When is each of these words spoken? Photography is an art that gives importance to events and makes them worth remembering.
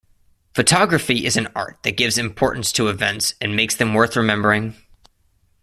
Photography 0.55 1.27
is 1.27 1.37
an 1.37 1.47
art 1.55 1.77
that 1.83 1.95
gives 1.95 2.17
importance 2.17 2.71
to 2.71 2.87
events 2.87 3.35
and 3.39 3.55
makes 3.55 3.75
them 3.75 3.93
worth 3.93 4.15
remembering. 4.15 4.75